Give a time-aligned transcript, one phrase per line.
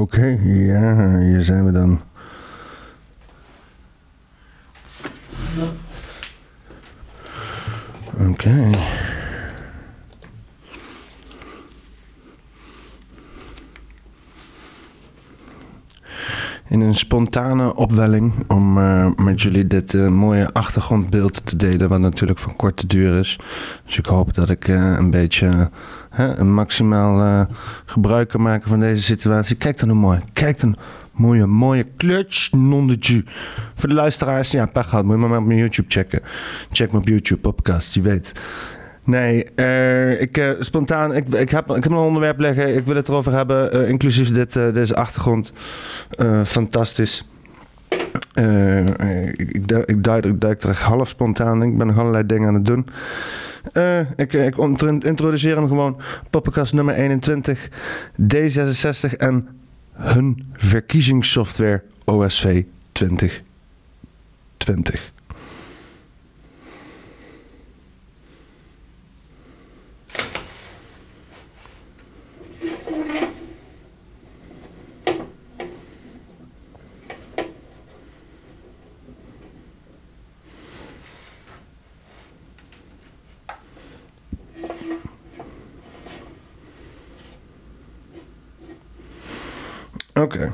[0.00, 2.00] Oké, ja, hier zijn we dan.
[8.30, 8.70] Oké.
[16.68, 22.00] In een spontane opwelling om eh, met jullie dit eh, mooie achtergrondbeeld te delen, wat
[22.00, 23.38] natuurlijk van korte duur is.
[23.84, 25.70] Dus ik hoop dat ik eh, een beetje
[26.10, 27.46] een maximaal
[27.84, 29.56] gebruik kan maken van deze situatie.
[29.56, 30.20] Kijk dan hoe mooi.
[30.32, 30.76] Kijk dan
[31.12, 33.24] mooie, mooie clutch nonnetje.
[33.74, 35.04] Voor de luisteraars, ja, pech gehad.
[35.04, 36.20] Moet je maar op mijn YouTube checken.
[36.70, 38.32] Check me op YouTube, podcast, je weet.
[39.06, 42.74] Nee, eh, ik, eh, spontaan, ik, ik, heb, ik heb een onderwerp liggen.
[42.74, 45.52] Ik wil het erover hebben, eh, inclusief dit, deze achtergrond.
[46.44, 47.28] Fantastisch.
[49.36, 51.70] Ik, ik, du- ik, duik, ik duik er half spontaan in.
[51.70, 52.86] Ik ben nog allerlei dingen aan het doen.
[54.16, 54.56] Ik, ik
[55.04, 56.00] introduceer hem gewoon.
[56.30, 57.68] Poppenkast nummer 21.
[58.34, 59.48] D66 en
[59.92, 63.42] hun verkiezingssoftware OSV 2020.
[90.20, 90.52] Oké.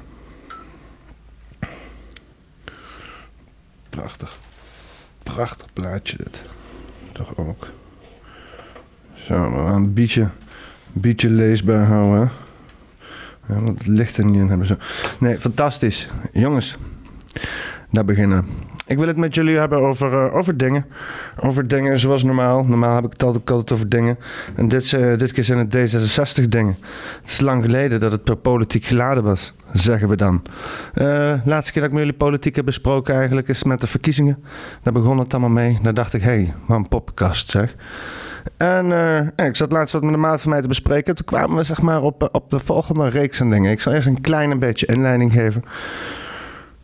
[3.90, 4.38] Prachtig.
[5.22, 6.42] Prachtig plaatje dit.
[7.12, 7.66] Toch ook.
[9.14, 10.28] Zo, we een beetje,
[10.92, 12.30] beetje leesbaar houden.
[13.48, 14.66] Ja, want het licht er niet in hebben.
[14.66, 14.76] Zo.
[15.18, 16.08] Nee, fantastisch.
[16.32, 16.76] Jongens,
[17.90, 18.46] daar beginnen.
[18.86, 20.86] Ik wil het met jullie hebben over, eh, over dingen.
[21.44, 22.64] Over dingen zoals normaal.
[22.64, 24.18] Normaal heb ik het altijd, altijd over dingen.
[24.56, 26.76] En dit, eh, dit keer zijn het D66 dingen.
[27.20, 30.42] Het is lang geleden dat het per politiek geladen was, zeggen we dan.
[30.94, 34.44] Eh laatste keer dat ik met jullie politiek heb besproken eigenlijk is met de verkiezingen.
[34.82, 35.78] Daar begon het allemaal mee.
[35.82, 37.74] Daar dacht ik, hé, hey, wat een poppenkast zeg.
[38.56, 38.92] En
[39.36, 41.14] eh, ik zat laatst wat met de maat van mij te bespreken.
[41.14, 43.72] Toen kwamen we zeg maar op, op de volgende reeks aan dingen.
[43.72, 45.64] Ik zal eerst een klein beetje inleiding geven.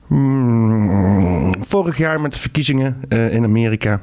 [0.06, 4.00] Hmm, vorig jaar met de verkiezingen in Amerika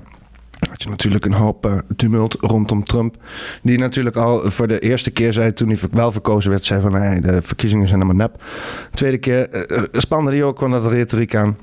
[0.83, 3.15] natuurlijk een hoop eh, tumult rondom Trump.
[3.61, 6.91] Die natuurlijk al voor de eerste keer zei toen hij wel verkozen werd, zei van
[6.91, 8.43] nee, de verkiezingen zijn helemaal nep.
[8.91, 11.57] Tweede keer eh, spande hij ook wel dat retoriek aan.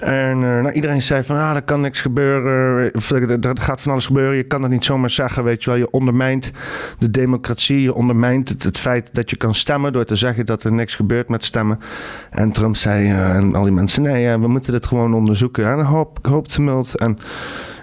[0.00, 2.92] En nou, iedereen zei van ah, er kan niks gebeuren.
[3.40, 4.36] Er, gaat van alles gebeuren.
[4.36, 5.44] Je kan dat niet zomaar zeggen.
[5.44, 6.52] Weet je wel, je ondermijnt
[6.98, 7.82] de democratie.
[7.82, 11.28] Je ondermijnt het, feit dat je kan stemmen door te zeggen dat er niks gebeurt
[11.28, 11.78] met stemmen.
[12.30, 15.66] En Trump zei en al die mensen: nee, eh, we moeten dit gewoon onderzoeken.
[15.66, 16.94] En een hoop, hoop tumult.
[16.94, 17.18] En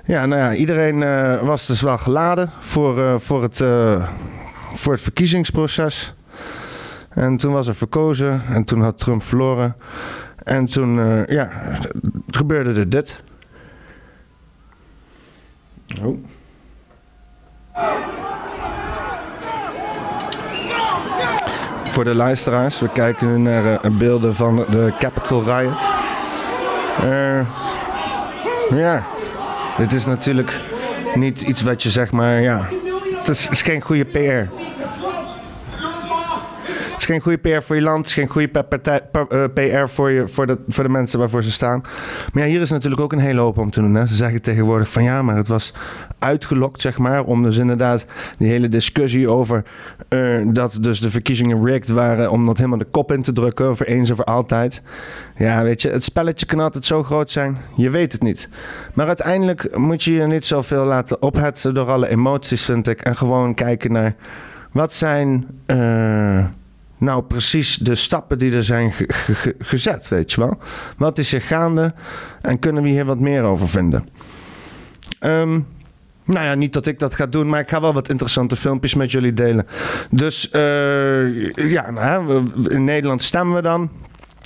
[0.07, 4.09] ja, nou ja, iedereen eh, was dus wel geladen voor, eh, voor, het, eh,
[4.73, 6.13] voor het verkiezingsproces.
[7.09, 9.75] En toen was er verkozen en toen had Trump verloren.
[10.43, 11.49] En toen, ja,
[12.27, 13.23] gebeurde er dit.
[16.01, 16.17] Oh.
[21.85, 25.81] Voor de luisteraars, we kijken nu naar beelden van de Capitol Riot.
[28.69, 29.03] Ja,
[29.77, 30.59] dit is natuurlijk
[31.15, 32.69] niet iets wat je zeg maar, ja,
[33.17, 34.66] het is, is geen goede PR.
[37.07, 38.11] Geen goede PR voor je land.
[38.11, 38.79] Geen goede pa-
[39.29, 41.81] eh, PR voor, je, voor, de, voor de mensen waarvoor ze staan.
[42.33, 43.93] Maar ja, hier is natuurlijk ook een hele hoop om te doen.
[43.93, 44.05] Hè.
[44.05, 45.73] Ze zeggen tegenwoordig van ja, maar het was
[46.19, 47.23] uitgelokt, zeg maar.
[47.23, 48.05] Om dus inderdaad
[48.37, 49.63] die hele discussie over
[50.07, 52.31] eh, dat dus de verkiezingen rigged waren.
[52.31, 54.81] Om dat helemaal de kop in te drukken over eens en voor altijd.
[55.35, 57.57] Ja, weet je, het spelletje kan altijd zo groot zijn.
[57.75, 58.49] Je weet het niet.
[58.93, 63.01] Maar uiteindelijk moet je je niet zoveel laten ophetsen door alle emoties, vind ik.
[63.01, 64.15] En gewoon kijken naar
[64.71, 66.45] wat zijn eh,
[66.97, 70.57] nou precies de stappen die er zijn ge- ge- ge- gezet, weet je wel.
[70.97, 71.93] Wat is er gaande
[72.41, 74.07] en kunnen we hier wat meer over vinden?
[75.19, 75.59] Ehm,
[76.25, 78.93] nou ja, niet dat ik dat ga doen, maar ik ga wel wat interessante filmpjes
[78.93, 79.67] met jullie delen.
[80.09, 83.89] Dus eh, ja, nou, in Nederland stemmen we dan.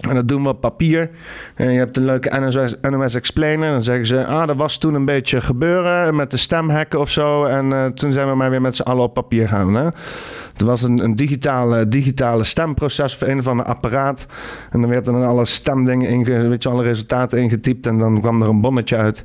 [0.10, 1.10] En dat doen we op papier.
[1.56, 3.72] En je hebt een leuke NOS, NOS Explainer.
[3.72, 7.44] Dan zeggen ze, ah, er was toen een beetje gebeuren met de stemhekken of zo.
[7.44, 9.74] En eh, toen zijn we maar weer met z'n allen op papier gaan.
[9.74, 9.88] Hè?
[10.62, 14.26] Er was een, een digitale, digitale stemproces voor een of ander apparaat.
[14.70, 17.88] En dan werd er dan alle stemdingen, je, alle resultaten ingetypt.
[17.88, 19.24] En dan kwam er een bonnetje uit.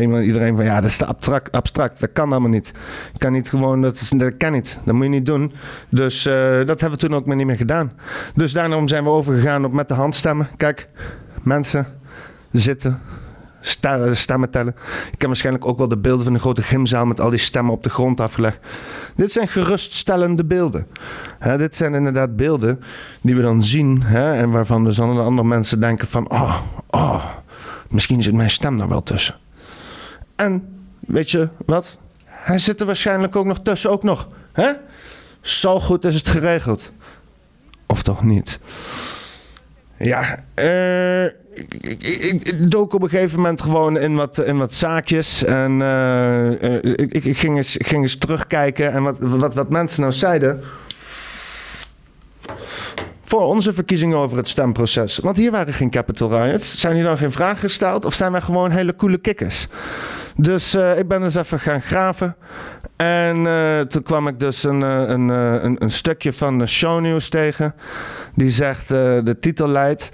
[0.00, 2.00] Iemand, iedereen van, ja, dat is te abstract, abstract.
[2.00, 2.72] Dat kan allemaal niet.
[3.18, 4.78] Kan niet gewoon, dat, is, kan niet.
[4.84, 5.52] Dat moet je niet doen.
[5.88, 6.34] Dus eh,
[6.64, 7.92] dat hebben we toen ook niet meer gedaan.
[8.34, 10.48] Dus daarom zijn we overgegaan op met de hand stemmen.
[10.56, 10.88] Kijk,
[11.42, 11.86] mensen
[12.52, 13.00] zitten,
[14.12, 14.74] stemmen tellen.
[15.12, 17.72] Ik heb waarschijnlijk ook wel de beelden van de grote gymzaal met al die stemmen
[17.72, 18.58] op de grond afgelegd.
[19.16, 20.86] Dit zijn geruststellende beelden.
[21.56, 22.82] dit zijn inderdaad beelden
[23.20, 26.60] die we dan zien en waarvan dus dan andere mensen denken van, oh,
[26.90, 27.24] oh,
[27.88, 29.34] misschien zit mijn stem daar wel tussen.
[30.36, 31.98] En weet je wat?
[32.24, 34.28] Hij zit er waarschijnlijk ook nog tussen, ook nog.
[34.52, 34.72] Hè?
[35.40, 36.92] Zo goed is het geregeld.
[37.86, 38.60] Of toch niet?
[39.98, 44.74] Ja, uh, ik, ik, ik, dook op een gegeven moment gewoon in wat, in wat
[44.74, 45.44] zaakjes.
[45.44, 46.50] En uh,
[46.82, 50.60] ik, ik, ging, eens, ging eens terugkijken en wat, wat, wat mensen nou zeiden.
[53.20, 55.18] Voor onze verkiezingen over het stemproces.
[55.18, 56.80] Want hier waren geen capital riots.
[56.80, 58.04] Zijn hier dan geen vragen gesteld?
[58.04, 59.66] Of zijn wij gewoon hele coole kikkers?
[60.36, 62.36] Dus uh, ik ben eens even gaan graven.
[62.96, 67.74] En uh, toen kwam ik dus een, een, een, een stukje van de shownieuws tegen.
[68.34, 70.12] Die zegt, de titel leidt...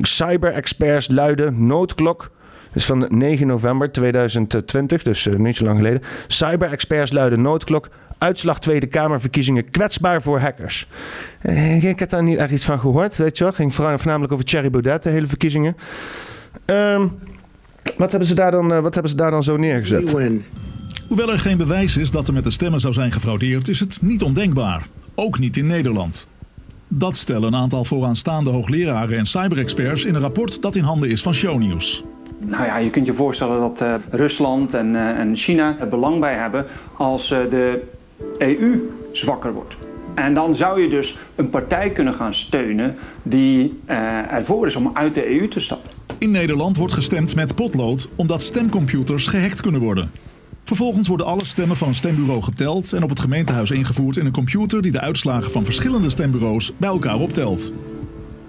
[0.00, 2.30] Cyber-experts luiden noodklok.
[2.72, 6.02] is van 9 november 2020, dus uh, niet zo lang geleden.
[6.26, 7.88] Cyber-experts luiden noodklok.
[8.18, 10.88] Uitslag Tweede Kamerverkiezingen kwetsbaar voor hackers.
[11.42, 13.52] Uh, ik heb daar niet echt iets van gehoord, weet je wel.
[13.52, 15.76] Ging voornamelijk over Thierry Baudet, de hele verkiezingen.
[16.66, 17.18] Um,
[17.96, 20.10] wat, hebben ze daar dan, uh, wat hebben ze daar dan zo neergezet?
[21.08, 23.98] Hoewel er geen bewijs is dat er met de stemmen zou zijn gefraudeerd, is het
[24.02, 24.86] niet ondenkbaar.
[25.14, 26.26] Ook niet in Nederland.
[26.88, 31.22] Dat stellen een aantal vooraanstaande hoogleraren en cyberexperts in een rapport dat in handen is
[31.22, 32.04] van Shownews.
[32.38, 36.20] Nou ja, je kunt je voorstellen dat uh, Rusland en, uh, en, China er belang
[36.20, 36.66] bij hebben
[36.96, 37.82] als uh, de
[38.38, 39.76] EU zwakker wordt.
[40.14, 43.80] En dan zou je dus een partij kunnen gaan steunen die
[44.30, 45.90] ervoor is om uit de EU te stappen.
[46.18, 50.10] In Nederland wordt gestemd met potlood omdat stemcomputers gehackt kunnen worden.
[50.68, 54.32] Vervolgens worden alle stemmen van een stembureau geteld en op het gemeentehuis ingevoerd in een
[54.32, 57.72] computer die de uitslagen van verschillende stembureaus bij elkaar optelt.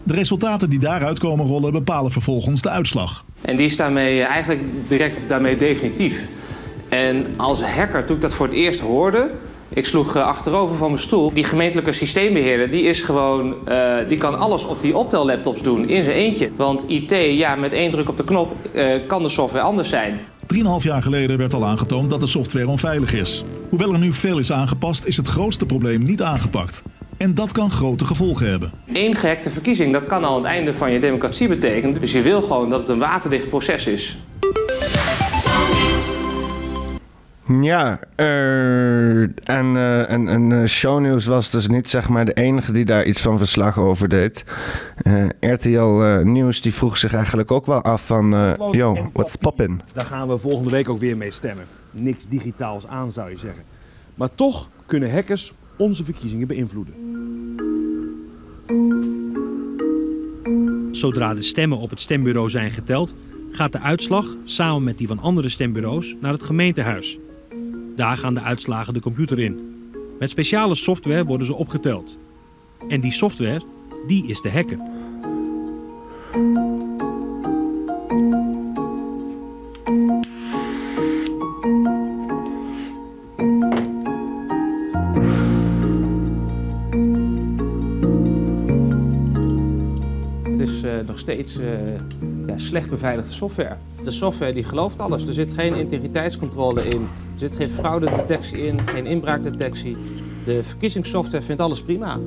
[0.04, 3.26] De resultaten die daaruit komen rollen bepalen vervolgens de uitslag.
[3.42, 6.28] En die is daarmee eigenlijk direct daarmee definitief.
[6.90, 9.32] En als hacker, toen ik dat voor het eerst hoorde,
[9.70, 11.34] ik sloeg eh, achterover van mijn stoel.
[11.34, 16.04] Die gemeentelijke systeembeheerder, die is gewoon, uh, die kan alles op die optellaptops doen in
[16.04, 16.50] zijn eentje.
[16.56, 18.56] Want IT, ja, met één druk op de knop
[19.08, 20.20] kan de software anders zijn.
[20.56, 23.44] 3,5 jaar geleden werd al aangetoond dat de software onveilig is.
[23.70, 26.84] Hoewel er nu veel is aangepast, is het grootste probleem niet aangepakt.
[27.18, 28.72] En dat kan grote gevolgen hebben.
[28.94, 32.00] Eén gehackte verkiezing, dat kan al het einde van je democratie betekenen.
[32.00, 34.18] Dus je wil gewoon dat het een waterdicht proces is.
[37.62, 42.72] Ja, uh, en, uh, en, en uh, Shownieuws was dus niet zeg maar de enige
[42.72, 44.46] die daar iets van verslag over deed.
[45.40, 49.82] RTL Nieuws die vroeg zich eigenlijk ook wel af van, yo, what's poppin'?
[49.94, 51.66] Daar gaan we volgende week ook weer mee stemmen.
[51.92, 53.64] Niks digitaals aan zou je zeggen.
[54.16, 56.94] Maar toch kunnen hackers onze verkiezingen beïnvloeden.
[60.92, 63.14] Zodra de stemmen op het stembureau zijn geteld,
[63.52, 67.20] gaat de uitslag samen met die van andere stembureaus naar het gemeentehuis.
[68.00, 69.60] Daar gaan de uitslagen de computer in.
[70.20, 72.20] Met speciale software worden ze opgeteld.
[72.88, 73.62] En die software,
[74.08, 74.38] die is.
[74.42, 74.52] Het
[90.60, 91.68] is uh, nog steeds uh,
[92.48, 93.78] ja, slecht beveiligde software.
[94.04, 95.24] De software die gelooft alles.
[95.24, 97.08] Er zit geen integriteitscontrole in.
[97.40, 99.98] Er zit geen fraudedetectie in, geen inbraakdetectie.
[100.46, 102.18] De verkiezingssoftware vindt alles prima.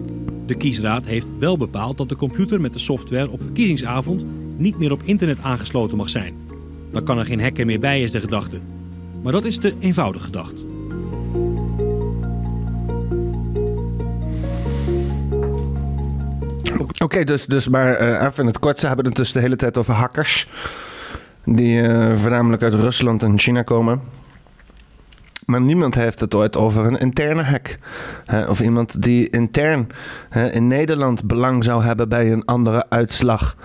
[0.47, 4.25] De kiesraad heeft wel bepaald dat de computer met de software op verkiezingsavond
[4.57, 6.35] niet meer op internet aangesloten mag zijn.
[6.91, 8.59] Dan kan er geen hacker meer bij, is de gedachte.
[9.23, 10.65] Maar dat is te eenvoudig gedacht.
[17.03, 19.57] Oké, dus, dus maar uh, even in het kort, ze hebben het dus de hele
[19.57, 20.49] tijd over hackers.
[21.45, 24.01] Die uh, voornamelijk uit Rusland en China komen.
[25.53, 27.79] Maar niemand heeft het ooit over een interne hack.
[28.49, 29.87] of iemand die intern
[30.53, 33.57] in Nederland belang zou hebben bij een andere uitslag.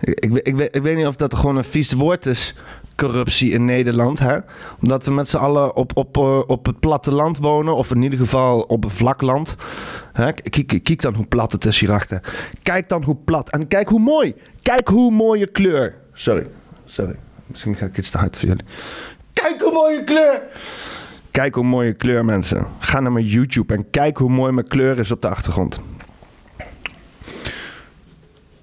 [0.00, 2.54] Ik, ik, ik, ik, weet niet of dat gewoon een vies woord is,
[2.96, 4.18] corruptie in Nederland.
[4.18, 4.38] Hè?
[4.80, 8.18] Omdat we met z'n allen op, op, eh, op het platteland wonen, of in ieder
[8.18, 9.56] geval op een vlak land.
[10.12, 10.32] Hè?
[10.32, 12.20] Kijk, kijk dan hoe plat het is hierachter.
[12.62, 13.50] Kijk dan hoe plat.
[13.50, 14.34] En kijk hoe mooi.
[14.62, 15.94] Kijk hoe mooie kleur.
[16.12, 16.46] Sorry,
[16.84, 17.16] sorry.
[17.46, 18.64] Misschien ga ik iets te hard voor jullie.
[19.32, 20.42] Kijk hoe mooie kleur.
[21.34, 22.66] Kijk hoe mooie kleur, mensen.
[22.78, 25.80] Ga naar mijn YouTube en kijk hoe mooi mijn kleur is op de achtergrond.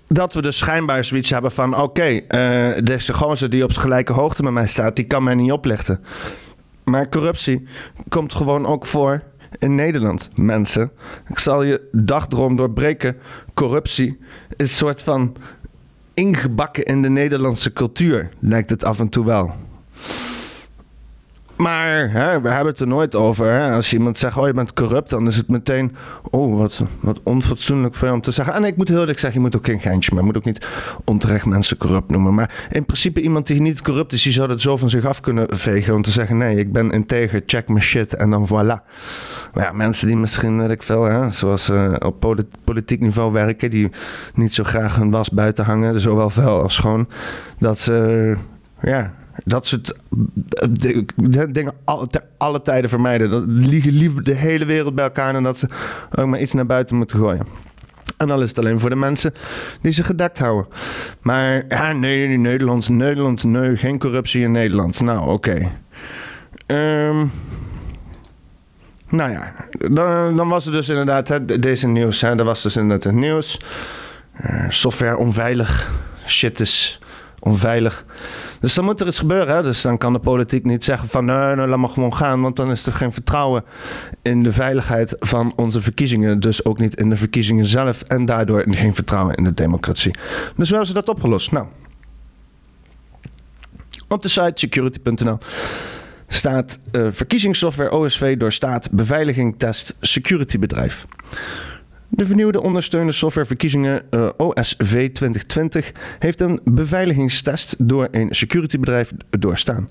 [0.08, 1.74] Dat we dus schijnbaar zoiets hebben van...
[1.74, 4.96] oké, okay, uh, deze gozer die op gelijke hoogte met mij staat...
[4.96, 6.04] die kan mij niet oplichten.
[6.84, 7.68] Maar corruptie
[8.10, 9.24] komt gewoon ook voor
[9.58, 10.92] in Nederland, mensen.
[11.28, 13.18] Ik zal je dagdroom doorbreken.
[13.54, 14.18] Corruptie
[14.50, 15.36] is een soort van
[16.14, 19.54] ingebakken in de Nederlandse cultuur, lijkt het af en toe wel.
[21.62, 23.52] Maar hè, we hebben het er nooit over.
[23.52, 23.72] Hè.
[23.72, 25.96] Als iemand zegt, oh je bent corrupt, dan is het meteen,
[26.30, 28.54] oh wat, wat onfatsoenlijk voor je om te zeggen.
[28.54, 30.46] En ik moet heel eerlijk zeggen, je moet ook geen geintje, maar je moet ook
[30.46, 30.68] niet
[31.06, 32.34] onterecht mensen corrupt noemen.
[32.34, 35.20] Maar in principe iemand die niet corrupt is, die zou dat zo van zich af
[35.20, 38.90] kunnen vegen om te zeggen, nee, ik ben integer, check mijn shit en dan voilà.
[39.54, 43.70] Maar ja, mensen die misschien, weet ik veel, hè, zoals uh, op politiek niveau werken,
[43.70, 43.90] die
[44.34, 47.08] niet zo graag hun was buiten hangen, zowel vuil als schoon,
[47.60, 48.36] dat ze,
[48.82, 49.94] ja, dat soort
[51.50, 52.08] dingen alle,
[52.38, 53.30] alle tijden vermijden.
[53.30, 55.68] Dat liegen liever de hele wereld bij elkaar en dat ze
[56.16, 57.46] ook maar iets naar buiten moeten gooien.
[58.18, 59.34] En dan is het alleen voor de mensen
[59.82, 60.68] die ze gedekt houden.
[61.22, 65.02] Maar ja, nee, Nederland, Nederland, nee, geen corruptie in Nederland.
[65.02, 65.70] Nou, oké.
[66.66, 67.26] Ehm,
[69.10, 72.22] nou ja, dan, dan, was er dus inderdaad deze nieuws.
[72.22, 73.60] Hè, was dus inderdaad het nieuws.
[74.46, 75.90] Uh, software onveilig.
[76.28, 77.00] Shit is
[77.40, 78.06] onveilig.
[78.62, 79.56] Dus dan moet er iets gebeuren.
[79.56, 79.64] Hè?
[79.64, 82.42] Dus dan kan de politiek niet zeggen van nee, nee, laat maar gewoon gaan.
[82.42, 83.64] Want dan is er geen vertrouwen
[84.22, 86.40] in de veiligheid van onze verkiezingen.
[86.40, 88.02] Dus ook niet in de verkiezingen zelf.
[88.02, 90.12] En daardoor geen vertrouwen in de democratie.
[90.56, 91.52] Dus hoe hebben ze dat opgelost?
[91.52, 91.66] Nou,
[94.08, 95.38] op de site security.nl
[96.28, 101.06] staat uh, verkiezingssoftware OSV doorstaat beveiliging test security bedrijf.
[102.14, 109.90] De vernieuwde ondersteunende softwareverkiezingen uh, OSV 2020 heeft een beveiligingstest door een securitybedrijf doorstaan.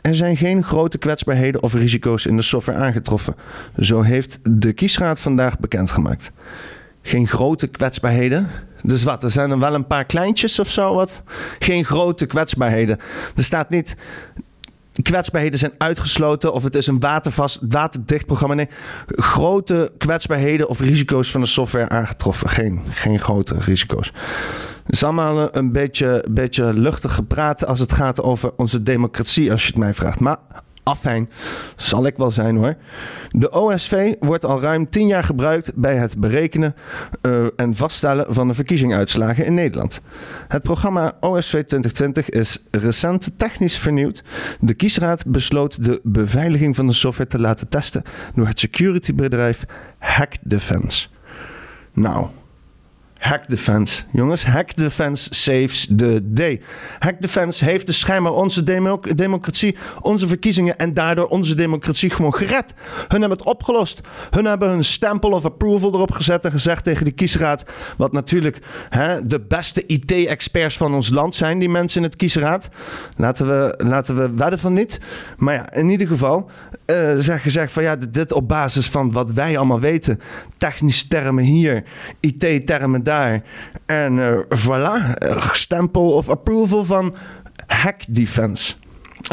[0.00, 3.34] Er zijn geen grote kwetsbaarheden of risico's in de software aangetroffen.
[3.78, 6.32] Zo heeft de kiesraad vandaag bekendgemaakt.
[7.02, 8.48] Geen grote kwetsbaarheden.
[8.82, 11.22] Dus wat, er zijn er wel een paar kleintjes of zo wat?
[11.58, 12.98] Geen grote kwetsbaarheden.
[13.36, 13.96] Er staat niet
[15.02, 18.54] kwetsbaarheden zijn uitgesloten of het is een watervast, waterdicht programma.
[18.54, 18.68] Nee,
[19.06, 22.48] grote kwetsbaarheden of risico's van de software aangetroffen.
[22.48, 24.12] Geen, geen grote risico's.
[24.84, 29.62] Het is allemaal een beetje, beetje luchtig gepraat als het gaat over onze democratie, als
[29.62, 30.20] je het mij vraagt.
[30.20, 30.36] Maar
[30.84, 31.30] afijn.
[31.76, 32.76] Zal ik wel zijn hoor.
[33.30, 36.74] De OSV wordt al ruim 10 jaar gebruikt bij het berekenen
[37.22, 40.00] uh, en vaststellen van de verkiezingsuitslagen in Nederland.
[40.48, 44.24] Het programma OSV 2020 is recent technisch vernieuwd.
[44.60, 48.02] De kiesraad besloot de beveiliging van de software te laten testen
[48.34, 49.64] door het securitybedrijf
[49.98, 51.08] Hack Defense.
[51.92, 52.26] Nou,
[53.24, 54.02] Hack Defense.
[54.10, 56.60] Jongens, Hack Defense saves the day.
[56.98, 58.62] Hack Defense heeft dus schijnbaar onze
[59.14, 62.74] democratie, onze verkiezingen en daardoor onze democratie gewoon gered.
[63.08, 64.00] Hun hebben het opgelost.
[64.30, 67.64] Hun hebben hun stempel of approval erop gezet en gezegd tegen de kiesraad,
[67.96, 72.68] wat natuurlijk hè, de beste IT-experts van ons land zijn, die mensen in het kiesraad.
[73.16, 75.00] Laten we, laten we wedden van niet.
[75.36, 76.50] Maar ja, in ieder geval,
[76.86, 80.20] uh, zeg gezegd van ja, dit op basis van wat wij allemaal weten.
[80.56, 81.84] Technische termen hier,
[82.20, 83.12] IT-termen daar
[83.86, 85.16] en uh, voilà,
[85.52, 87.14] stempel of approval van
[87.66, 88.74] Hack Defense.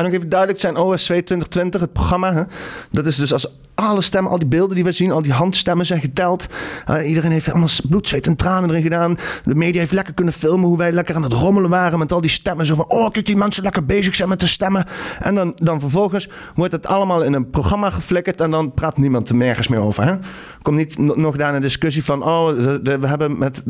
[0.01, 2.33] En nog even duidelijk zijn OSV 2020, het programma.
[2.33, 2.43] Hè?
[2.91, 5.85] Dat is dus als alle stemmen, al die beelden die we zien, al die handstemmen
[5.85, 6.47] zijn geteld.
[6.89, 9.17] Uh, iedereen heeft allemaal bloed, zweet en tranen erin gedaan.
[9.45, 12.21] De media heeft lekker kunnen filmen hoe wij lekker aan het rommelen waren met al
[12.21, 12.65] die stemmen.
[12.65, 14.85] Zo van, oh kijk die mensen lekker bezig zijn met de stemmen.
[15.19, 19.29] En dan, dan vervolgens wordt het allemaal in een programma geflikkerd en dan praat niemand
[19.29, 20.03] er nergens meer over.
[20.03, 20.15] Hè?
[20.61, 22.47] Komt niet nog daar een discussie van, oh
[22.83, 23.63] we hebben met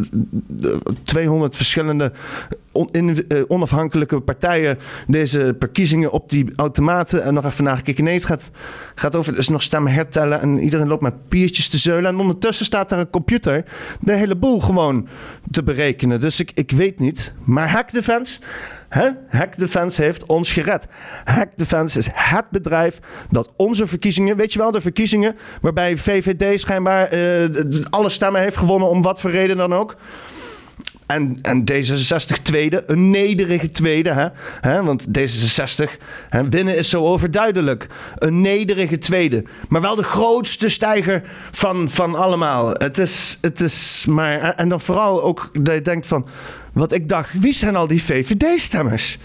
[1.04, 2.12] 200 verschillende
[2.74, 8.04] uh, onafhankelijke partijen deze verkiezingen op die automaten en nog even nagekeken.
[8.04, 8.50] Nee, het gaat,
[8.96, 12.12] gaat over, dus nog stemmen hertellen en iedereen loopt met piertjes te zeulen.
[12.12, 13.66] En ondertussen staat daar een computer
[14.00, 15.08] de hele boel gewoon
[15.52, 16.20] te berekenen.
[16.20, 17.34] Dus ik, ik weet niet.
[17.46, 18.40] Maar Hack Defense,
[18.90, 19.10] hè?
[19.30, 20.88] Hack Defense heeft ons gered.
[21.24, 23.00] Hack Defense is het bedrijf
[23.30, 27.46] dat onze verkiezingen, weet je wel, de verkiezingen waarbij VVD schijnbaar uh,
[27.90, 29.96] alle stemmen heeft gewonnen om wat voor reden dan ook.
[31.12, 34.10] En, en D66 tweede, een nederige tweede.
[34.10, 34.28] Hè?
[34.70, 34.84] hè?
[34.84, 37.88] Want D66, hè, winnen is zo overduidelijk.
[38.18, 39.44] Een nederige tweede.
[39.70, 42.70] Maar wel de grootste stijger van, van allemaal.
[42.70, 44.40] Het is, het is maar...
[44.40, 46.28] En dan vooral ook dat je denkt van...
[46.74, 49.18] Wat ik dacht, wie zijn al die VVD-stemmers?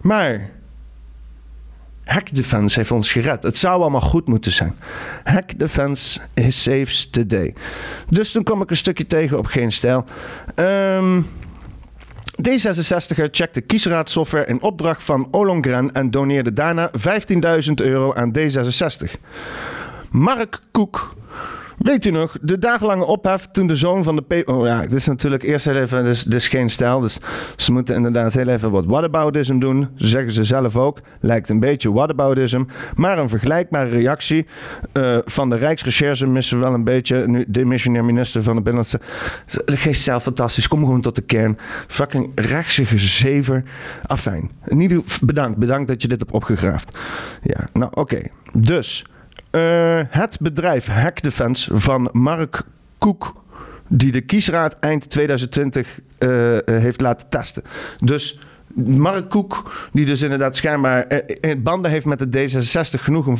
[0.00, 0.50] Maar
[2.06, 3.42] Hack Defense heeft ons gered.
[3.42, 4.76] Het zou allemaal goed moeten zijn.
[5.24, 7.54] Hack Defense is saves today.
[8.08, 10.04] Dus toen kwam ik een stukje tegen op geen stijl.
[10.54, 11.26] Um,
[12.48, 19.10] D66er checkte kiesraadsoftware in opdracht van Olongren en doneerde daarna 15.000 euro aan D66.
[20.10, 21.14] Mark Koek
[21.76, 24.42] Weet u nog, de dagenlange ophef toen de zoon van de.
[24.44, 26.04] Oh ja, dit is natuurlijk eerst even...
[26.04, 27.18] Dit is geen stijl, dus
[27.56, 29.88] ze moeten inderdaad heel even wat whataboutism doen.
[29.96, 31.00] Ze zeggen ze zelf ook.
[31.20, 32.64] Lijkt een beetje whataboutism.
[32.94, 34.46] Maar een vergelijkbare reactie
[34.92, 37.26] eh, van de Rijksrecherche missen we wel een beetje.
[37.26, 39.00] Nu, de missionair minister van de Binnenlandse...
[39.64, 40.68] Geest zelf fantastisch.
[40.68, 41.58] Kom gewoon tot de kern.
[41.86, 43.62] Fucking rechtse gezever.
[44.06, 44.50] Afijn.
[44.66, 45.58] In ieder bedankt.
[45.58, 46.98] Bedankt dat je dit hebt opgegraafd.
[47.42, 48.22] Ja, nou oké.
[48.52, 49.04] Dus...
[49.56, 52.62] Uh, het bedrijf Hack Defense van Mark
[52.98, 53.42] Koek,
[53.88, 57.62] die de kiesraad eind 2020 uh, heeft laten testen.
[57.96, 58.40] Dus
[58.84, 63.36] Mark Koek, die dus inderdaad schijnbaar in banden heeft met de D66 genoeg om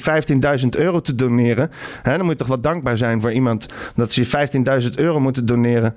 [0.60, 1.70] 15.000 euro te doneren.
[2.02, 4.48] Hè, dan moet je toch wel dankbaar zijn voor iemand dat ze
[4.82, 5.94] 15.000 euro moeten doneren.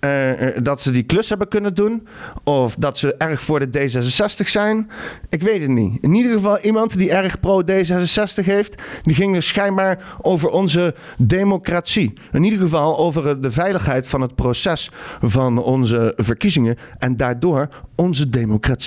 [0.00, 0.30] Uh,
[0.62, 2.06] dat ze die klus hebben kunnen doen.
[2.44, 4.90] Of dat ze erg voor de D66 zijn.
[5.28, 5.98] Ik weet het niet.
[6.00, 8.82] In ieder geval iemand die erg pro D66 heeft.
[9.02, 12.12] Die ging dus schijnbaar over onze democratie.
[12.32, 16.76] In ieder geval over de veiligheid van het proces van onze verkiezingen.
[16.98, 18.79] En daardoor onze democratie.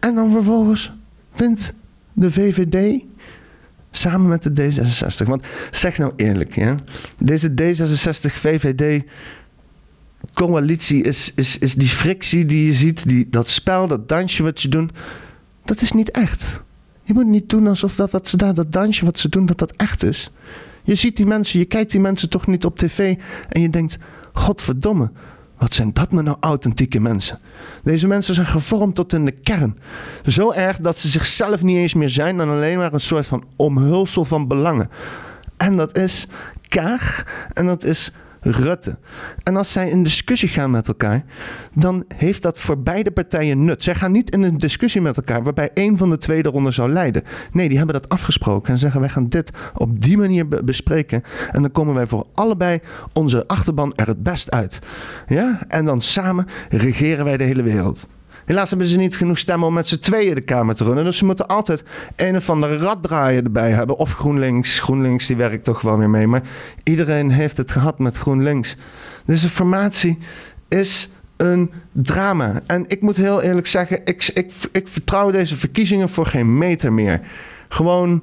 [0.00, 0.92] En dan vervolgens
[1.34, 1.72] wint
[2.12, 3.02] de VVD
[3.90, 5.26] samen met de D66.
[5.26, 6.76] Want zeg nou eerlijk, ja,
[7.18, 9.04] deze D66-VVD
[10.32, 14.60] coalitie is, is, is die frictie die je ziet, die, dat spel, dat dansje wat
[14.60, 14.90] ze doen,
[15.64, 16.62] dat is niet echt.
[17.02, 19.58] Je moet niet doen alsof dat wat ze daar, dat dansje wat ze doen, dat
[19.58, 20.30] dat echt is.
[20.82, 23.16] Je ziet die mensen, je kijkt die mensen toch niet op tv
[23.48, 23.98] en je denkt,
[24.32, 25.10] godverdomme,
[25.58, 27.38] wat zijn dat nou authentieke mensen?
[27.82, 29.78] Deze mensen zijn gevormd tot in de kern.
[30.26, 33.44] Zo erg dat ze zichzelf niet eens meer zijn dan alleen maar een soort van
[33.56, 34.90] omhulsel van belangen.
[35.56, 36.26] En dat is
[36.68, 38.98] Kaag en dat is Rutte.
[39.42, 41.24] En als zij in discussie gaan met elkaar,
[41.74, 43.82] dan heeft dat voor beide partijen nut.
[43.82, 46.90] Zij gaan niet in een discussie met elkaar waarbij één van de twee eronder zou
[46.90, 47.22] lijden.
[47.52, 51.22] Nee, die hebben dat afgesproken en zeggen wij gaan dit op die manier bespreken.
[51.50, 52.80] En dan komen wij voor allebei
[53.12, 54.78] onze achterban er het best uit.
[55.26, 55.60] Ja?
[55.68, 58.06] En dan samen regeren wij de hele wereld.
[58.48, 61.04] Helaas hebben ze niet genoeg stemmen om met z'n tweeën de Kamer te runnen.
[61.04, 61.82] Dus ze moeten altijd
[62.16, 63.96] een of andere raddraaier erbij hebben.
[63.96, 64.80] Of GroenLinks.
[64.80, 66.26] GroenLinks die werkt toch wel weer mee.
[66.26, 66.42] Maar
[66.82, 68.76] iedereen heeft het gehad met GroenLinks.
[69.24, 70.18] Dus de formatie
[70.68, 72.62] is een drama.
[72.66, 76.92] En ik moet heel eerlijk zeggen, ik, ik, ik vertrouw deze verkiezingen voor geen meter
[76.92, 77.20] meer.
[77.68, 78.22] Gewoon,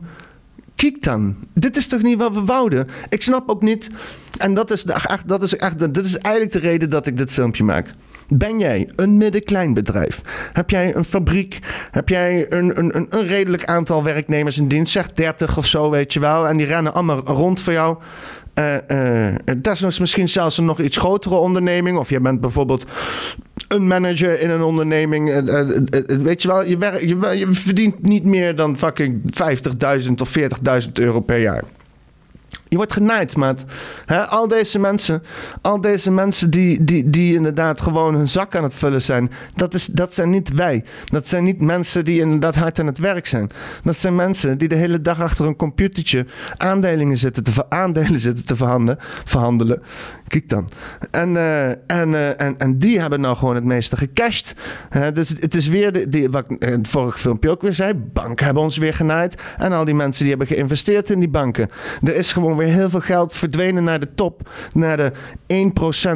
[0.75, 1.35] kijk dan.
[1.53, 2.87] Dit is toch niet wat we wouden?
[3.09, 3.89] Ik snap ook niet,
[4.37, 4.83] en dat is,
[5.25, 7.87] dat is, echt, dat is eigenlijk de reden dat ik dit filmpje maak.
[8.27, 10.21] Ben jij een middenklein bedrijf?
[10.53, 11.59] Heb jij een fabriek?
[11.91, 14.91] Heb jij een, een, een, redelijk aantal werknemers in dienst?
[14.91, 16.47] Zeg 30 of zo, weet je wel.
[16.47, 17.97] En die rennen allemaal rond voor jou.
[18.59, 21.97] Uh, uh, dat is misschien zelfs een nog iets grotere onderneming.
[21.97, 22.85] Of je bent bijvoorbeeld
[23.67, 25.29] een manager in een onderneming.
[25.29, 25.61] Uh,
[26.07, 29.21] weet je wel, je, je, je, verdient niet meer dan fucking
[30.05, 31.63] 50.000 of 40.000 euro per jaar.
[32.75, 33.65] Je wordt genaaid, maat.
[34.29, 35.23] al deze mensen,
[35.61, 39.73] al deze mensen die, die, die inderdaad gewoon hun zak aan het vullen zijn, dat,
[39.73, 40.83] is, dat zijn niet wij.
[41.05, 43.49] Dat zijn niet mensen die inderdaad hard aan het werk zijn.
[43.83, 46.25] Dat zijn mensen die de hele dag achter een computertje
[46.57, 48.97] aandelen zitten te, aandelen zitten te verhandelen.
[49.25, 49.81] verhandelen.
[50.27, 50.69] Kijk dan.
[51.11, 54.55] En, uh, en, uh, en, en die hebben nou gewoon het meeste gecashed.
[55.13, 57.93] dus het is weer, de, die, wat ik in het vorige filmpje ook weer zei,
[57.93, 59.41] banken hebben ons weer genaaid.
[59.57, 61.69] En al die mensen die hebben geïnvesteerd in die banken.
[62.03, 64.49] Er is gewoon weer heel veel geld verdwenen naar de top.
[64.73, 65.11] Naar de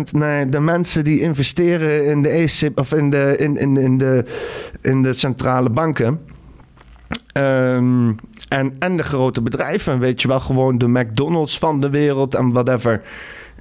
[0.09, 3.97] 1%, naar de mensen die investeren in de, ECB, of in de, in, in, in
[3.97, 4.25] de,
[4.81, 6.19] in de centrale banken.
[7.33, 8.15] Um,
[8.49, 12.51] en, en de grote bedrijven, weet je wel, gewoon de McDonald's van de wereld en
[12.51, 13.01] whatever.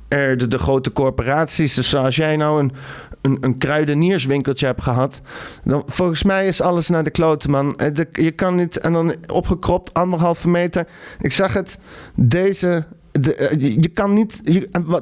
[0.09, 1.75] Er de, de grote corporaties.
[1.75, 2.73] Dus als jij nou een,
[3.21, 5.21] een, een kruidenierswinkeltje hebt gehad.
[5.65, 7.79] Dan, volgens mij is alles naar de klote, man.
[8.13, 8.79] Je kan niet.
[8.79, 10.87] En dan opgekropt, anderhalve meter.
[11.21, 11.79] Ik zag het.
[12.15, 12.87] Deze
[13.21, 14.41] de, je kan niet.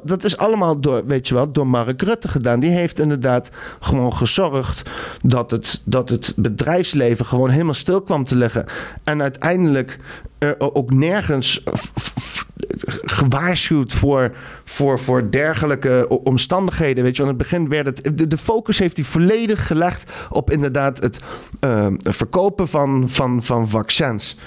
[0.05, 2.61] Dat is allemaal door, weet je wel, door Mark Rutte gedaan.
[2.61, 3.51] Die heeft inderdaad
[3.81, 4.91] gewoon gezorgd
[5.23, 8.65] dat het, dat het bedrijfsleven gewoon helemaal stil kwam te liggen.
[9.05, 9.99] En uiteindelijk
[10.39, 11.63] uh, ook nergens
[12.87, 14.33] gewaarschuwd voor,
[14.65, 17.05] voor, voor dergelijke omstandigheden.
[17.05, 18.31] Weet je, in het begin werd het.
[18.31, 21.19] De, focus heeft hij volledig gelegd op inderdaad het
[21.61, 24.39] uh, verkopen van, van, van vaccins.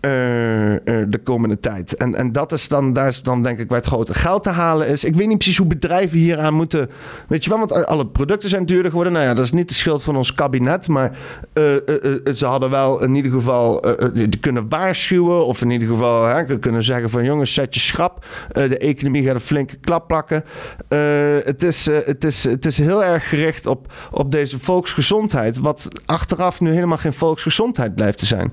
[0.00, 1.96] Uh, uh, de komende tijd.
[1.96, 4.50] En, en dat is dan, daar is dan denk ik waar het grote geld te
[4.50, 5.04] halen is.
[5.04, 6.90] Ik weet niet precies hoe bedrijven hieraan moeten.
[7.28, 9.12] Weet je wel, want alle producten zijn duurder geworden.
[9.12, 10.88] Nou ja, dat is niet de schuld van ons kabinet.
[10.88, 11.10] Maar
[11.54, 11.64] uh,
[12.34, 13.84] ze hadden wel in ieder geval
[14.40, 15.46] kunnen waarschuwen.
[15.46, 18.26] Of in ieder geval hè, kunnen zeggen van jongens, zet je schrap.
[18.52, 20.44] de economie gaat een flinke klap plakken.
[21.44, 25.58] het, is, het, is, het is heel erg gericht op, op deze volksgezondheid.
[25.58, 28.52] Wat achteraf nu helemaal geen volksgezondheid blijft te zijn.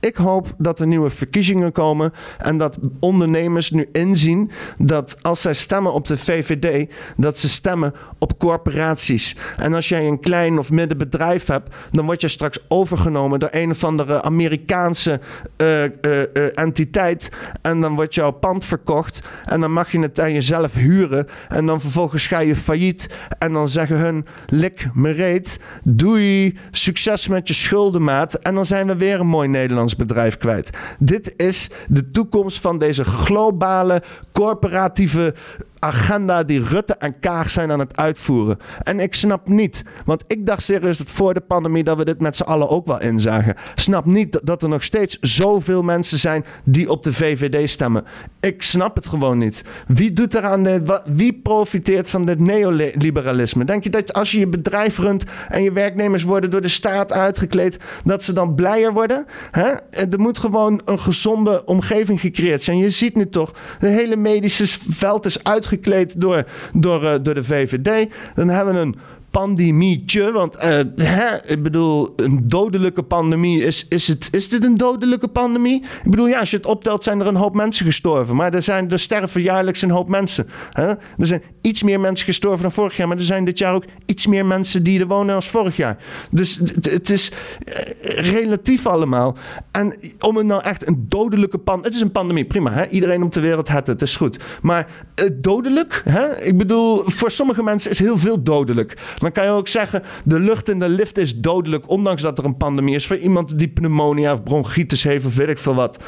[0.00, 5.54] Ik hoop dat er nieuwe verkiezingen komen en dat ondernemers nu inzien dat als zij
[5.54, 9.36] stemmen op de VVD, dat ze stemmen op corporaties.
[9.56, 13.70] En als jij een klein of middenbedrijf hebt, dan word je straks overgenomen door een
[13.70, 15.20] of andere Amerikaanse
[15.56, 17.30] uh, uh, uh, entiteit.
[17.62, 21.26] En dan wordt jouw pand verkocht en dan mag je het aan jezelf huren.
[21.48, 27.28] En dan vervolgens ga je failliet en dan zeggen hun, lik me reet, doei, succes
[27.28, 28.34] met je schuldenmaat.
[28.34, 30.70] En dan zijn we weer een mooi Nederlands bedrijf kwijt.
[30.98, 35.34] Dit is de toekomst van deze globale corporatieve
[35.80, 38.58] agenda die Rutte en Kaag zijn aan het uitvoeren.
[38.82, 42.20] En ik snap niet, want ik dacht serieus dat voor de pandemie dat we dit
[42.20, 43.54] met z'n allen ook wel inzagen.
[43.74, 48.04] Snap niet dat er nog steeds zoveel mensen zijn die op de VVD stemmen.
[48.40, 49.62] Ik snap het gewoon niet.
[49.86, 53.64] Wie doet eraan de, wie profiteert van dit neoliberalisme?
[53.64, 57.12] Denk je dat als je je bedrijf runt en je werknemers worden door de staat
[57.12, 59.26] uitgekleed, dat ze dan blijer worden?
[59.50, 59.68] Hè?
[59.90, 62.78] Er moet gewoon een gezonde omgeving gecreëerd zijn.
[62.78, 67.34] Je ziet nu toch, de hele medische veld is uitgekleed gekleed door, door, uh, door
[67.34, 68.12] de VVD.
[68.34, 68.96] Dan hebben we een
[69.30, 70.32] pandemietje.
[70.32, 70.62] Want uh,
[70.96, 73.64] hè, ik bedoel, een dodelijke pandemie.
[73.64, 75.82] Is, is, het, is dit een dodelijke pandemie?
[76.04, 78.36] Ik bedoel, ja, als je het optelt, zijn er een hoop mensen gestorven.
[78.36, 80.46] Maar er, zijn, er sterven jaarlijks een hoop mensen.
[80.70, 80.88] Hè?
[80.88, 83.08] Er zijn iets meer mensen gestorven dan vorig jaar.
[83.08, 85.96] Maar er zijn dit jaar ook iets meer mensen die er wonen als vorig jaar.
[86.30, 89.36] Dus het, is uh, relatief allemaal.
[89.70, 91.86] En om het nou echt een dodelijke pandemie.
[91.86, 92.72] Het is een pandemie, prima.
[92.72, 92.86] Hè?
[92.86, 94.38] Iedereen op de wereld het, het is goed.
[94.62, 96.42] Maar uh, dodelijk, hè?
[96.42, 98.96] ik bedoel, voor sommige mensen is heel veel dodelijk.
[99.20, 102.44] Dan kan je ook zeggen, de lucht in de lift is dodelijk, ondanks dat er
[102.44, 103.06] een pandemie is.
[103.06, 106.02] Voor iemand die pneumonia of bronchitis heeft of weet ik veel wat.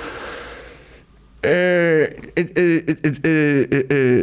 [1.40, 2.00] Uh,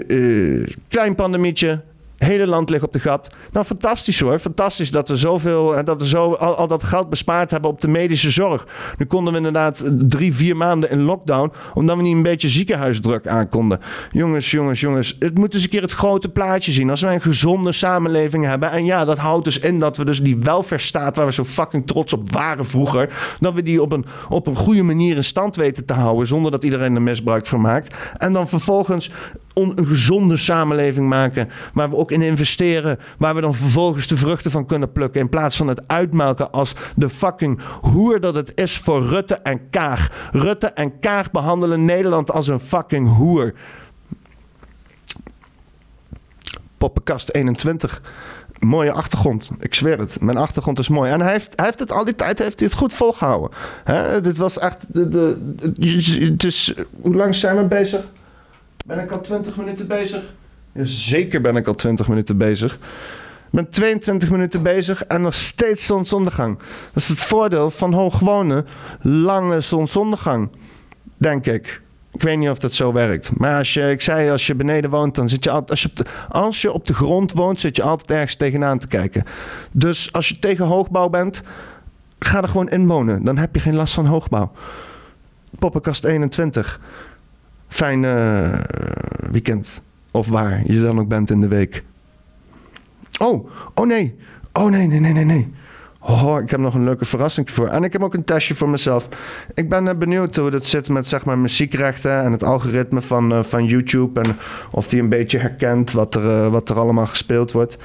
[0.07, 1.81] uh, klein pandemietje,
[2.19, 3.29] hele land ligt op de gat.
[3.51, 4.39] Nou, fantastisch hoor.
[4.39, 7.87] Fantastisch dat we zoveel, dat we zo al, al, dat geld bespaard hebben op de
[7.87, 8.67] medische zorg.
[8.97, 13.27] Nu konden we inderdaad drie, vier maanden in lockdown, omdat we niet een beetje ziekenhuisdruk
[13.27, 13.79] aankonden.
[14.11, 15.15] Jongens, jongens, jongens.
[15.19, 16.89] Het moet eens een keer het grote plaatje zien.
[16.89, 18.71] Als wij een gezonde samenleving hebben.
[18.71, 21.87] En ja, dat houdt dus in dat we dus die welverstaat waar we zo fucking
[21.87, 25.55] trots op waren vroeger, dat we die op een, op een goede manier in stand
[25.55, 27.95] weten te houden, zonder dat iedereen er misbruik van maakt.
[28.17, 29.11] En dan vervolgens
[29.53, 31.49] een gezonde samenleving maken.
[31.73, 32.99] Waar we ook in investeren.
[33.17, 35.21] Waar we dan vervolgens de vruchten van kunnen plukken.
[35.21, 39.69] In plaats van het uitmelken als de fucking hoer dat het is voor Rutte en
[39.69, 40.29] Kaag.
[40.31, 43.53] Rutte en Kaag behandelen Nederland als een fucking hoer.
[46.77, 48.01] Poppenkast 21
[48.59, 49.51] mooie achtergrond.
[49.59, 50.21] Ik zweer het.
[50.21, 51.11] Mijn achtergrond is mooi.
[51.11, 53.49] En hij heeft, hij heeft het al die tijd heeft hij het goed volgehouden.
[54.21, 54.85] Dit was echt.
[54.87, 55.37] De,
[56.19, 58.01] het is, hoe lang zijn we bezig?
[58.89, 60.23] Ben ik al 20 minuten bezig?
[60.83, 62.73] Zeker ben ik al 20 minuten bezig.
[62.73, 62.79] Ik
[63.51, 66.57] ben 22 minuten bezig en nog steeds zonsondergang.
[66.93, 68.65] Dat is het voordeel van hoogwonen.
[69.01, 70.49] Lange zonsondergang,
[71.17, 71.81] denk ik.
[72.13, 73.31] Ik weet niet of dat zo werkt.
[73.37, 75.69] Maar als je, ik zei, als je beneden woont, dan zit je altijd.
[75.69, 78.79] Als je, op de, als je op de grond woont, zit je altijd ergens tegenaan
[78.79, 79.23] te kijken.
[79.71, 81.43] Dus als je tegen hoogbouw bent,
[82.19, 83.23] ga er gewoon in wonen.
[83.23, 84.51] Dan heb je geen last van hoogbouw.
[85.59, 86.79] Poppenkast 21
[87.69, 88.53] fijn uh,
[89.31, 89.81] weekend.
[90.11, 91.83] Of waar je dan ook bent in de week.
[93.19, 94.15] Oh, oh nee.
[94.53, 95.53] Oh nee, nee, nee, nee, nee.
[96.01, 97.67] Oh, ik heb nog een leuke verrassing voor.
[97.67, 99.07] En ik heb ook een testje voor mezelf.
[99.53, 103.31] Ik ben uh, benieuwd hoe dat zit met zeg maar, muziekrechten en het algoritme van,
[103.31, 104.21] uh, van YouTube.
[104.21, 104.37] En
[104.71, 107.77] of die een beetje herkent wat er, uh, wat er allemaal gespeeld wordt.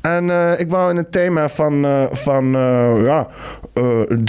[0.00, 2.50] En ik wou in het thema van, van
[3.02, 3.28] ja,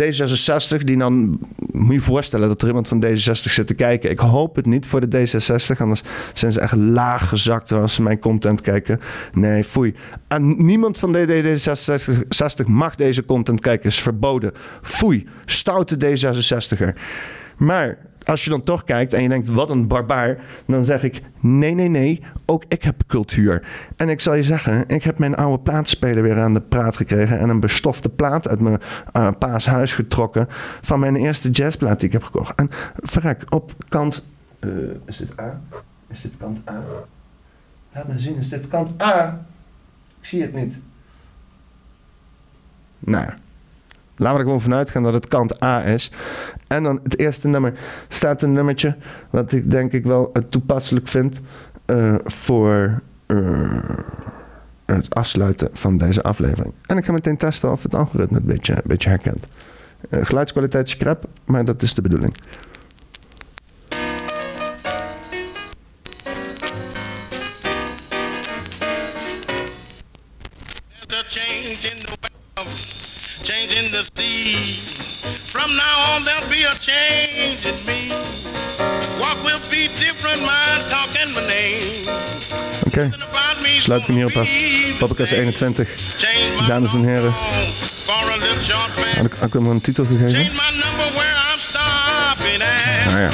[0.02, 1.40] D66, die dan.
[1.72, 4.10] Moet je voorstellen dat er iemand van D66 zit te kijken.
[4.10, 8.02] Ik hoop het niet voor de D66, anders zijn ze echt laag gezakt als ze
[8.02, 9.00] mijn content kijken.
[9.34, 9.96] Nee, foei.
[10.28, 11.58] En niemand van de
[12.66, 13.90] D66 mag deze content kijken.
[13.90, 14.52] Is verboden.
[14.82, 15.28] Foei.
[15.46, 17.00] Stoute D66er.
[17.58, 21.22] Maar als je dan toch kijkt en je denkt, wat een barbaar, dan zeg ik,
[21.40, 23.64] nee, nee, nee, ook ik heb cultuur.
[23.96, 27.40] En ik zal je zeggen, ik heb mijn oude plaatspeler weer aan de praat gekregen
[27.40, 28.80] en een bestofte plaat uit mijn
[29.18, 30.48] uh, paas huis getrokken
[30.82, 32.56] van mijn eerste jazzplaat die ik heb gekocht.
[32.56, 34.28] En verrek, op kant,
[34.60, 34.72] uh,
[35.06, 35.62] is dit A?
[36.08, 36.84] Is dit kant A?
[37.94, 39.46] Laat me zien, is dit kant A?
[40.20, 40.80] Ik zie het niet.
[43.06, 43.36] Nou ja.
[44.16, 46.12] Laten we er gewoon vanuit gaan dat het kant A is.
[46.68, 47.74] En dan het eerste nummer
[48.08, 48.96] staat een nummertje
[49.30, 51.42] wat ik denk ik wel toepasselijk vind
[51.86, 53.90] uh, voor uh,
[54.86, 56.74] het afsluiten van deze aflevering.
[56.86, 59.48] En ik ga meteen testen of het algoritme het een beetje, beetje herkent.
[60.10, 62.36] Geluidskwaliteit is crap, maar dat is de bedoeling.
[83.06, 84.50] Oké, sluit ik hem hierop af.
[85.00, 85.90] Podcast 21.
[86.68, 87.34] Dames en heren.
[89.16, 90.50] Had ik, had ik hem een titel gegeven?
[93.06, 93.30] Nou ja.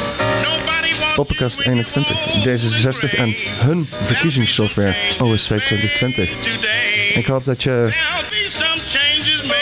[1.16, 6.30] Poppenkast 21, D66 en hun verkiezingssoftware OSV 2020.
[7.16, 7.94] Ik hoop dat je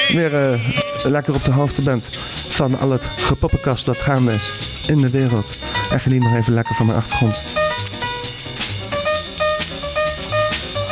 [0.07, 0.59] weer eh,
[1.03, 2.09] lekker op de hoogte bent
[2.49, 4.49] van al het gepoppenkast dat gaande is
[4.87, 5.57] in de wereld.
[5.91, 7.64] En geniet nog even lekker van mijn achtergrond.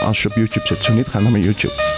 [0.03, 1.92] Als je op YouTube zit, zo niet, ga naar mijn YouTube.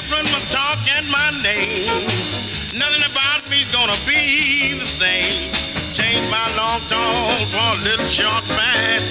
[0.00, 2.06] Different, my talk and my name.
[2.72, 5.52] Nothing about me's gonna be the same.
[5.92, 9.04] Change my long tall for a little short fat.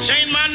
[0.00, 0.47] Change my